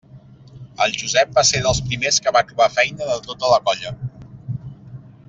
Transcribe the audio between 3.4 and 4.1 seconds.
la colla.